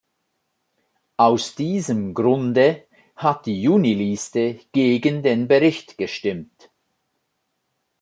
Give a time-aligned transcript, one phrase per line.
[1.17, 6.71] Aus diesem Grunde hat die Juniliste gegen den Bericht gestimmt.